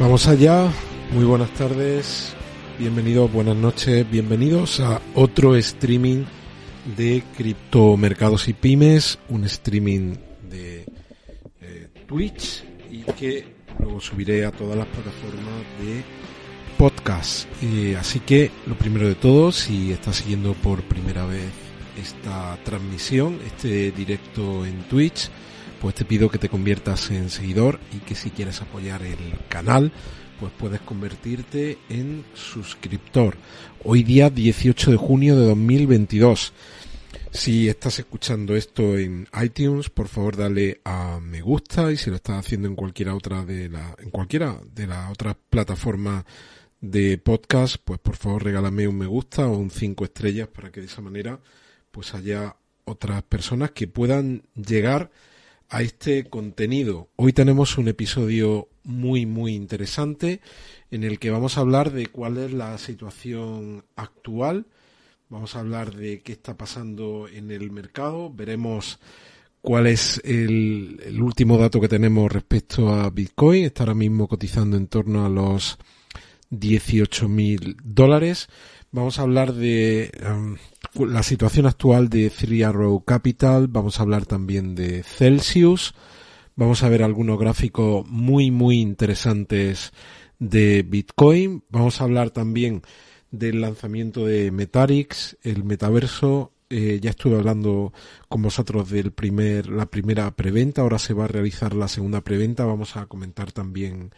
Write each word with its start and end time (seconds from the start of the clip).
Vamos 0.00 0.28
allá, 0.28 0.70
muy 1.10 1.24
buenas 1.24 1.50
tardes, 1.54 2.32
bienvenidos, 2.78 3.32
buenas 3.32 3.56
noches, 3.56 4.08
bienvenidos 4.08 4.78
a 4.78 5.00
otro 5.16 5.56
streaming 5.56 6.24
de 6.96 7.24
criptomercados 7.36 8.46
y 8.46 8.52
pymes, 8.52 9.18
un 9.28 9.42
streaming 9.44 10.14
de 10.48 10.86
eh, 11.62 11.88
Twitch 12.06 12.62
y 12.92 13.02
que 13.02 13.44
luego 13.80 14.00
subiré 14.00 14.44
a 14.46 14.52
todas 14.52 14.78
las 14.78 14.86
plataformas 14.86 15.64
de 15.82 16.04
podcast. 16.78 17.48
Así 17.98 18.20
que 18.20 18.52
lo 18.68 18.78
primero 18.78 19.08
de 19.08 19.16
todo, 19.16 19.50
si 19.50 19.90
estás 19.90 20.16
siguiendo 20.16 20.54
por 20.54 20.82
primera 20.82 21.26
vez 21.26 21.50
esta 22.00 22.56
transmisión, 22.64 23.40
este 23.44 23.90
directo 23.90 24.64
en 24.64 24.80
Twitch, 24.84 25.28
pues 25.80 25.94
te 25.94 26.04
pido 26.04 26.30
que 26.30 26.38
te 26.38 26.48
conviertas 26.48 27.10
en 27.10 27.30
seguidor 27.30 27.78
y 27.92 27.98
que 27.98 28.14
si 28.14 28.30
quieres 28.30 28.60
apoyar 28.60 29.02
el 29.02 29.18
canal, 29.48 29.92
pues 30.40 30.52
puedes 30.58 30.80
convertirte 30.80 31.78
en 31.88 32.24
suscriptor. 32.34 33.36
Hoy 33.84 34.02
día 34.02 34.30
18 34.30 34.90
de 34.90 34.96
junio 34.96 35.36
de 35.36 35.46
2022. 35.46 36.52
Si 37.30 37.68
estás 37.68 37.98
escuchando 37.98 38.56
esto 38.56 38.96
en 38.96 39.28
iTunes, 39.40 39.90
por 39.90 40.08
favor 40.08 40.36
dale 40.36 40.80
a 40.84 41.20
me 41.20 41.42
gusta 41.42 41.92
y 41.92 41.96
si 41.96 42.10
lo 42.10 42.16
estás 42.16 42.38
haciendo 42.38 42.68
en 42.68 42.74
cualquiera 42.74 43.14
otra 43.14 43.44
de 43.44 43.68
la 43.68 43.94
en 43.98 44.10
cualquiera 44.10 44.58
de 44.74 44.86
las 44.86 45.10
otras 45.10 45.36
plataformas 45.50 46.24
de 46.80 47.18
podcast, 47.18 47.76
pues 47.84 47.98
por 47.98 48.16
favor 48.16 48.44
regálame 48.44 48.88
un 48.88 48.96
me 48.96 49.06
gusta 49.06 49.46
o 49.46 49.56
un 49.56 49.70
5 49.70 50.04
estrellas 50.04 50.48
para 50.48 50.70
que 50.72 50.80
de 50.80 50.86
esa 50.86 51.02
manera 51.02 51.38
pues 51.90 52.14
haya 52.14 52.56
otras 52.84 53.22
personas 53.24 53.72
que 53.72 53.88
puedan 53.88 54.44
llegar 54.54 55.10
este 55.70 56.24
contenido. 56.24 57.08
Hoy 57.16 57.32
tenemos 57.32 57.76
un 57.78 57.88
episodio 57.88 58.68
muy 58.84 59.26
muy 59.26 59.54
interesante 59.54 60.40
en 60.90 61.04
el 61.04 61.18
que 61.18 61.30
vamos 61.30 61.58
a 61.58 61.60
hablar 61.60 61.92
de 61.92 62.06
cuál 62.06 62.38
es 62.38 62.52
la 62.52 62.78
situación 62.78 63.84
actual, 63.94 64.66
vamos 65.28 65.54
a 65.54 65.60
hablar 65.60 65.94
de 65.94 66.20
qué 66.20 66.32
está 66.32 66.56
pasando 66.56 67.28
en 67.28 67.50
el 67.50 67.70
mercado, 67.70 68.32
veremos 68.32 68.98
cuál 69.60 69.86
es 69.86 70.22
el, 70.24 71.02
el 71.04 71.20
último 71.20 71.58
dato 71.58 71.80
que 71.80 71.88
tenemos 71.88 72.32
respecto 72.32 72.88
a 72.88 73.10
Bitcoin, 73.10 73.64
está 73.64 73.82
ahora 73.82 73.94
mismo 73.94 74.26
cotizando 74.26 74.76
en 74.76 74.86
torno 74.86 75.26
a 75.26 75.28
los 75.28 75.78
18 76.50 77.28
mil 77.28 77.76
dólares. 77.84 78.48
Vamos 78.90 79.18
a 79.18 79.22
hablar 79.22 79.52
de 79.52 80.10
um, 80.26 80.56
la 81.06 81.22
situación 81.22 81.66
actual 81.66 82.08
de 82.08 82.30
Three 82.30 82.62
Arrow 82.62 83.04
Capital, 83.04 83.68
vamos 83.68 83.98
a 83.98 84.02
hablar 84.02 84.24
también 84.24 84.74
de 84.74 85.02
Celsius, 85.02 85.94
vamos 86.56 86.82
a 86.82 86.88
ver 86.88 87.02
algunos 87.02 87.38
gráficos 87.38 88.06
muy 88.08 88.50
muy 88.50 88.80
interesantes 88.80 89.92
de 90.38 90.86
Bitcoin, 90.88 91.64
vamos 91.68 92.00
a 92.00 92.04
hablar 92.04 92.30
también 92.30 92.80
del 93.30 93.60
lanzamiento 93.60 94.24
de 94.24 94.50
Metarix, 94.52 95.36
el 95.42 95.64
metaverso, 95.64 96.52
eh, 96.70 96.98
ya 97.02 97.10
estuve 97.10 97.36
hablando 97.36 97.92
con 98.30 98.40
vosotros 98.40 98.88
del 98.88 99.12
primer, 99.12 99.68
la 99.68 99.84
primera 99.84 100.30
preventa, 100.34 100.80
ahora 100.80 100.98
se 100.98 101.12
va 101.12 101.24
a 101.24 101.28
realizar 101.28 101.74
la 101.74 101.88
segunda 101.88 102.22
preventa, 102.22 102.64
vamos 102.64 102.96
a 102.96 103.04
comentar 103.04 103.52
también 103.52 104.12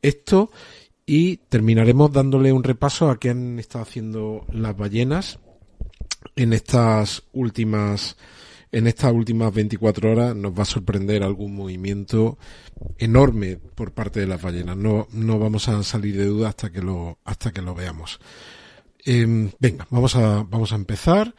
esto 0.00 0.52
y 1.06 1.38
terminaremos 1.48 2.12
dándole 2.12 2.52
un 2.52 2.64
repaso 2.64 3.10
a 3.10 3.18
qué 3.18 3.30
han 3.30 3.58
estado 3.58 3.82
haciendo 3.82 4.46
las 4.50 4.76
ballenas 4.76 5.38
en 6.36 6.52
estas 6.52 7.24
últimas 7.32 8.16
en 8.72 8.86
estas 8.86 9.12
últimas 9.12 9.52
24 9.52 10.12
horas 10.12 10.34
nos 10.34 10.58
va 10.58 10.62
a 10.62 10.66
sorprender 10.66 11.22
algún 11.22 11.54
movimiento 11.54 12.38
enorme 12.96 13.58
por 13.58 13.92
parte 13.92 14.20
de 14.20 14.26
las 14.26 14.40
ballenas. 14.40 14.78
No, 14.78 15.08
no 15.12 15.38
vamos 15.38 15.68
a 15.68 15.82
salir 15.82 16.16
de 16.16 16.24
duda 16.24 16.48
hasta 16.48 16.72
que 16.72 16.80
lo, 16.80 17.18
hasta 17.24 17.52
que 17.52 17.60
lo 17.60 17.74
veamos. 17.74 18.18
Eh, 19.04 19.50
venga, 19.58 19.86
vamos 19.90 20.16
a, 20.16 20.42
vamos 20.44 20.72
a 20.72 20.76
empezar. 20.76 21.34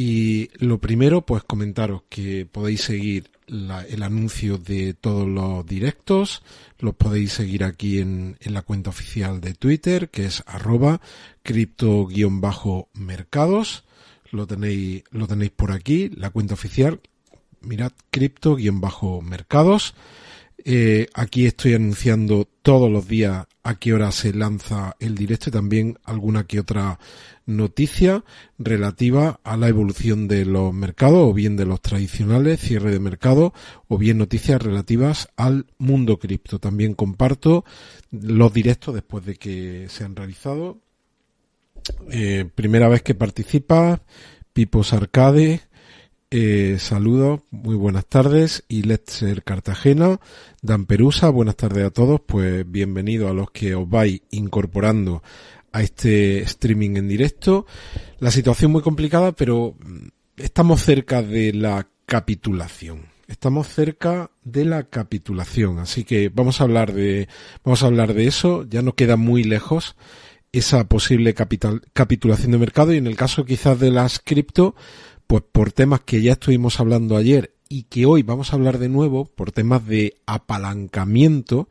Y 0.00 0.50
lo 0.64 0.78
primero, 0.78 1.26
pues 1.26 1.42
comentaros 1.42 2.02
que 2.08 2.46
podéis 2.46 2.82
seguir 2.82 3.32
la, 3.48 3.82
el 3.82 4.04
anuncio 4.04 4.56
de 4.56 4.94
todos 4.94 5.26
los 5.26 5.66
directos, 5.66 6.44
los 6.78 6.94
podéis 6.94 7.32
seguir 7.32 7.64
aquí 7.64 7.98
en, 7.98 8.36
en 8.38 8.54
la 8.54 8.62
cuenta 8.62 8.90
oficial 8.90 9.40
de 9.40 9.54
Twitter, 9.54 10.08
que 10.08 10.26
es 10.26 10.44
arroba 10.46 11.00
cripto-mercados. 11.42 13.82
Lo 14.30 14.46
tenéis, 14.46 15.02
lo 15.10 15.26
tenéis 15.26 15.50
por 15.50 15.72
aquí, 15.72 16.10
la 16.10 16.30
cuenta 16.30 16.54
oficial, 16.54 17.00
mirad, 17.60 17.90
cripto-mercados. 18.12 19.96
Eh, 20.64 21.06
aquí 21.14 21.46
estoy 21.46 21.74
anunciando 21.74 22.48
todos 22.62 22.90
los 22.90 23.06
días 23.06 23.46
a 23.62 23.74
qué 23.76 23.92
hora 23.92 24.10
se 24.12 24.32
lanza 24.32 24.96
el 24.98 25.14
directo 25.14 25.50
y 25.50 25.52
también 25.52 25.98
alguna 26.04 26.44
que 26.44 26.58
otra 26.58 26.98
noticia 27.46 28.24
relativa 28.58 29.40
a 29.44 29.56
la 29.56 29.68
evolución 29.68 30.26
de 30.26 30.44
los 30.44 30.74
mercados 30.74 31.30
o 31.30 31.32
bien 31.32 31.56
de 31.56 31.64
los 31.64 31.80
tradicionales, 31.80 32.60
cierre 32.60 32.90
de 32.90 32.98
mercado 32.98 33.54
o 33.86 33.98
bien 33.98 34.18
noticias 34.18 34.60
relativas 34.60 35.28
al 35.36 35.66
mundo 35.78 36.18
cripto. 36.18 36.58
También 36.58 36.94
comparto 36.94 37.64
los 38.10 38.52
directos 38.52 38.94
después 38.94 39.24
de 39.24 39.36
que 39.36 39.86
se 39.88 40.04
han 40.04 40.16
realizado 40.16 40.78
eh, 42.10 42.48
primera 42.54 42.88
vez 42.88 43.02
que 43.02 43.14
participa, 43.14 44.02
Pipos 44.52 44.92
Arcade, 44.92 45.60
eh, 46.30 46.76
saludos, 46.78 47.40
muy 47.50 47.74
buenas 47.74 48.06
tardes. 48.06 48.64
Y 48.68 48.82
Let's 48.82 49.12
Ser 49.12 49.42
Cartagena, 49.42 50.20
Dan 50.62 50.86
Perusa, 50.86 51.30
buenas 51.30 51.56
tardes 51.56 51.86
a 51.86 51.90
todos. 51.90 52.20
Pues 52.20 52.70
bienvenido 52.70 53.28
a 53.28 53.32
los 53.32 53.50
que 53.50 53.74
os 53.74 53.88
vais 53.88 54.22
incorporando 54.30 55.22
a 55.72 55.82
este 55.82 56.40
streaming 56.40 56.96
en 56.96 57.08
directo. 57.08 57.66
La 58.18 58.30
situación 58.30 58.72
muy 58.72 58.82
complicada, 58.82 59.32
pero 59.32 59.76
mm, 59.78 60.08
estamos 60.36 60.82
cerca 60.82 61.22
de 61.22 61.52
la 61.52 61.88
capitulación. 62.06 63.06
Estamos 63.26 63.68
cerca 63.68 64.30
de 64.42 64.64
la 64.64 64.84
capitulación, 64.84 65.78
así 65.78 66.04
que 66.04 66.30
vamos 66.30 66.60
a 66.60 66.64
hablar 66.64 66.94
de 66.94 67.28
vamos 67.62 67.82
a 67.82 67.86
hablar 67.86 68.14
de 68.14 68.26
eso. 68.26 68.66
Ya 68.68 68.80
no 68.80 68.94
queda 68.94 69.16
muy 69.16 69.44
lejos 69.44 69.96
esa 70.52 70.88
posible 70.88 71.34
capitulación 71.34 72.52
de 72.52 72.58
mercado 72.58 72.94
y 72.94 72.96
en 72.96 73.06
el 73.06 73.16
caso 73.16 73.44
quizás 73.44 73.78
de 73.78 73.90
las 73.90 74.18
cripto, 74.18 74.74
pues 75.28 75.44
por 75.52 75.72
temas 75.72 76.00
que 76.00 76.22
ya 76.22 76.32
estuvimos 76.32 76.80
hablando 76.80 77.16
ayer 77.16 77.54
y 77.68 77.84
que 77.84 78.06
hoy 78.06 78.22
vamos 78.22 78.52
a 78.52 78.56
hablar 78.56 78.78
de 78.78 78.88
nuevo, 78.88 79.26
por 79.26 79.52
temas 79.52 79.86
de 79.86 80.16
apalancamiento, 80.26 81.68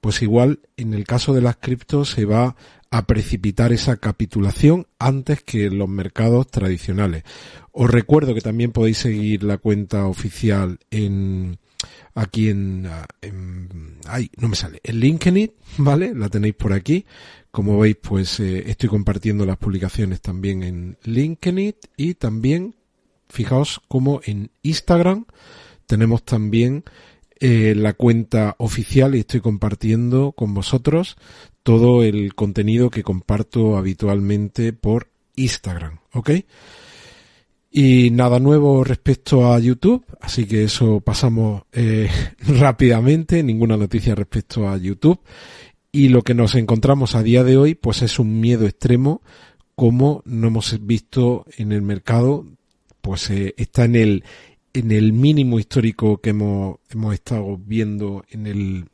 pues 0.00 0.22
igual 0.22 0.60
en 0.76 0.94
el 0.94 1.04
caso 1.04 1.34
de 1.34 1.42
las 1.42 1.56
cripto 1.56 2.04
se 2.04 2.24
va 2.24 2.56
a 2.90 3.06
precipitar 3.06 3.72
esa 3.72 3.96
capitulación 3.96 4.86
antes 4.98 5.42
que 5.42 5.68
los 5.68 5.88
mercados 5.88 6.46
tradicionales. 6.46 7.24
Os 7.72 7.90
recuerdo 7.90 8.34
que 8.34 8.40
también 8.40 8.70
podéis 8.70 8.98
seguir 8.98 9.42
la 9.42 9.58
cuenta 9.58 10.06
oficial 10.06 10.78
en 10.90 11.58
aquí 12.14 12.50
en, 12.50 12.88
en 13.20 13.98
ay, 14.06 14.30
no 14.36 14.48
me 14.48 14.54
sale, 14.54 14.80
en 14.84 15.00
LinkedIn, 15.00 15.52
¿vale? 15.78 16.14
La 16.14 16.28
tenéis 16.28 16.54
por 16.54 16.72
aquí 16.72 17.04
como 17.52 17.78
veis, 17.78 17.96
pues 17.96 18.40
eh, 18.40 18.64
estoy 18.70 18.88
compartiendo 18.88 19.44
las 19.44 19.58
publicaciones 19.58 20.22
también 20.22 20.62
en 20.62 20.96
LinkedIn 21.04 21.74
y 21.98 22.14
también, 22.14 22.74
fijaos 23.32 23.80
como 23.88 24.20
en 24.24 24.50
Instagram 24.62 25.24
tenemos 25.86 26.24
también 26.24 26.84
eh, 27.40 27.74
la 27.76 27.94
cuenta 27.94 28.54
oficial 28.58 29.14
y 29.14 29.20
estoy 29.20 29.40
compartiendo 29.40 30.32
con 30.32 30.54
vosotros 30.54 31.16
todo 31.62 32.02
el 32.02 32.34
contenido 32.34 32.88
que 32.88 33.02
comparto 33.02 33.76
habitualmente 33.76 34.72
por 34.72 35.08
Instagram, 35.36 35.98
¿ok? 36.12 36.30
Y 37.70 38.10
nada 38.10 38.38
nuevo 38.38 38.84
respecto 38.84 39.52
a 39.52 39.58
YouTube, 39.58 40.04
así 40.20 40.46
que 40.46 40.64
eso 40.64 41.00
pasamos 41.00 41.62
eh, 41.72 42.08
rápidamente, 42.38 43.42
ninguna 43.42 43.76
noticia 43.76 44.14
respecto 44.14 44.68
a 44.68 44.76
YouTube. 44.76 45.20
Y 45.90 46.08
lo 46.08 46.22
que 46.22 46.34
nos 46.34 46.54
encontramos 46.54 47.14
a 47.14 47.22
día 47.22 47.44
de 47.44 47.56
hoy, 47.56 47.74
pues 47.74 48.02
es 48.02 48.18
un 48.18 48.40
miedo 48.40 48.66
extremo, 48.66 49.20
como 49.74 50.22
no 50.26 50.48
hemos 50.48 50.86
visto 50.86 51.44
en 51.56 51.72
el 51.72 51.82
mercado, 51.82 52.46
pues 53.02 53.28
eh, 53.30 53.54
está 53.58 53.84
en 53.84 53.96
el, 53.96 54.24
en 54.72 54.90
el 54.90 55.12
mínimo 55.12 55.58
histórico 55.58 56.18
que 56.18 56.30
hemos, 56.30 56.78
hemos 56.88 57.14
estado 57.14 57.58
viendo 57.58 58.24
en 58.30 58.46
el, 58.46 58.84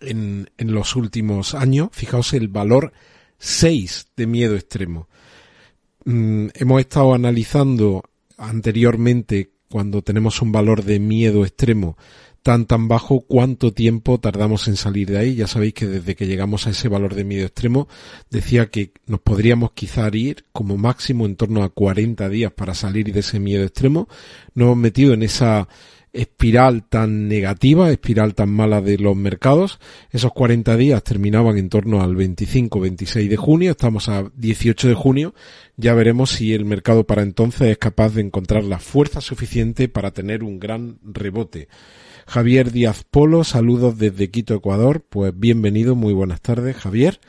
en, 0.00 0.50
en 0.58 0.72
los 0.74 0.96
últimos 0.96 1.54
años. 1.54 1.88
Fijaos 1.92 2.34
el 2.34 2.48
valor 2.48 2.92
6 3.38 4.08
de 4.16 4.26
miedo 4.26 4.56
extremo. 4.56 5.08
Mm, 6.04 6.48
hemos 6.54 6.80
estado 6.80 7.14
analizando 7.14 8.02
anteriormente 8.36 9.52
cuando 9.70 10.02
tenemos 10.02 10.42
un 10.42 10.52
valor 10.52 10.84
de 10.84 11.00
miedo 11.00 11.44
extremo 11.44 11.96
tan 12.46 12.66
tan 12.66 12.86
bajo, 12.86 13.22
cuánto 13.22 13.72
tiempo 13.72 14.20
tardamos 14.20 14.68
en 14.68 14.76
salir 14.76 15.08
de 15.10 15.18
ahí. 15.18 15.34
Ya 15.34 15.48
sabéis 15.48 15.74
que 15.74 15.88
desde 15.88 16.14
que 16.14 16.28
llegamos 16.28 16.68
a 16.68 16.70
ese 16.70 16.88
valor 16.88 17.16
de 17.16 17.24
miedo 17.24 17.44
extremo, 17.44 17.88
decía 18.30 18.66
que 18.66 18.92
nos 19.08 19.18
podríamos 19.18 19.72
quizá 19.72 20.08
ir 20.14 20.44
como 20.52 20.76
máximo 20.76 21.26
en 21.26 21.34
torno 21.34 21.64
a 21.64 21.70
40 21.70 22.28
días 22.28 22.52
para 22.52 22.72
salir 22.72 23.12
de 23.12 23.18
ese 23.18 23.40
miedo 23.40 23.64
extremo. 23.64 24.06
Nos 24.54 24.66
hemos 24.66 24.76
metido 24.76 25.12
en 25.12 25.24
esa 25.24 25.66
espiral 26.16 26.88
tan 26.88 27.28
negativa, 27.28 27.90
espiral 27.90 28.34
tan 28.34 28.50
mala 28.50 28.80
de 28.80 28.98
los 28.98 29.14
mercados. 29.16 29.78
Esos 30.10 30.32
40 30.32 30.76
días 30.76 31.04
terminaban 31.04 31.58
en 31.58 31.68
torno 31.68 32.02
al 32.02 32.16
25-26 32.16 33.28
de 33.28 33.36
junio, 33.36 33.70
estamos 33.72 34.08
a 34.08 34.30
18 34.34 34.88
de 34.88 34.94
junio, 34.94 35.34
ya 35.76 35.94
veremos 35.94 36.30
si 36.30 36.54
el 36.54 36.64
mercado 36.64 37.06
para 37.06 37.22
entonces 37.22 37.70
es 37.70 37.78
capaz 37.78 38.14
de 38.14 38.22
encontrar 38.22 38.64
la 38.64 38.78
fuerza 38.78 39.20
suficiente 39.20 39.88
para 39.88 40.10
tener 40.10 40.42
un 40.42 40.58
gran 40.58 40.98
rebote. 41.02 41.68
Javier 42.26 42.72
Díaz 42.72 43.04
Polo, 43.08 43.44
saludos 43.44 43.98
desde 43.98 44.30
Quito, 44.30 44.54
Ecuador. 44.54 45.04
Pues 45.08 45.32
bienvenido, 45.38 45.94
muy 45.94 46.12
buenas 46.12 46.40
tardes, 46.40 46.76
Javier. 46.76 47.20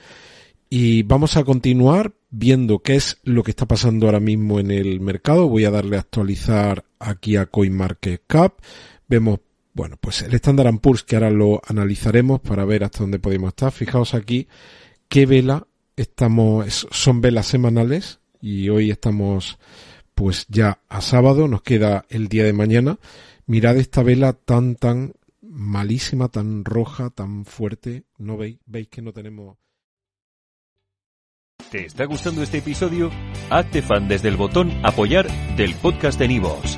Y 0.70 1.04
vamos 1.04 1.38
a 1.38 1.44
continuar 1.44 2.14
viendo 2.30 2.80
qué 2.80 2.96
es 2.96 3.20
lo 3.24 3.44
que 3.44 3.52
está 3.52 3.68
pasando 3.68 4.08
ahora 4.08 4.20
mismo 4.20 4.60
en 4.60 4.72
el 4.72 5.00
mercado. 5.00 5.48
Voy 5.48 5.66
a 5.66 5.72
darle 5.72 5.98
a 5.98 6.02
actualizar 6.02 6.84
aquí 7.00 7.36
a 7.36 7.46
CoinMarketCap. 7.46 8.60
Vemos, 9.08 9.40
bueno, 9.74 9.98
pues 10.00 10.22
el 10.22 10.34
Standard 10.34 10.80
Poor's 10.80 11.04
que 11.04 11.16
ahora 11.16 11.30
lo 11.30 11.62
analizaremos 11.68 12.42
para 12.42 12.66
ver 12.66 12.84
hasta 12.84 13.00
dónde 13.00 13.20
podemos 13.20 13.50
estar. 13.50 13.72
Fijaos 13.72 14.14
aquí 14.14 14.48
qué 15.08 15.26
vela 15.26 15.68
estamos, 15.96 16.88
son 16.92 17.22
velas 17.22 17.48
semanales 17.48 18.20
y 18.42 18.70
hoy 18.70 18.92
estamos 18.92 19.58
pues 20.16 20.48
ya 20.50 20.80
a 20.90 21.02
sábado, 21.02 21.48
nos 21.48 21.62
queda 21.62 22.06
el 22.10 22.28
día 22.28 22.44
de 22.44 22.54
mañana 22.54 22.98
Mirad 23.48 23.78
esta 23.78 24.04
vela 24.04 24.34
tan, 24.34 24.76
tan 24.76 25.14
malísima, 25.42 26.28
tan 26.28 26.66
roja, 26.66 27.10
tan 27.10 27.46
fuerte. 27.46 28.04
¿No 28.18 28.36
veis? 28.36 28.60
¿Veis 28.66 28.90
que 28.90 29.02
no 29.02 29.14
tenemos... 29.14 29.58
¿Te 31.72 31.86
está 31.86 32.06
gustando 32.06 32.44
este 32.44 32.60
episodio? 32.60 33.10
Hazte 33.50 33.82
fan 33.82 34.08
desde 34.08 34.28
el 34.28 34.36
botón 34.36 34.72
apoyar 34.84 35.28
del 35.56 35.76
podcast 35.76 36.20
de 36.20 36.28
Nivos. 36.28 36.78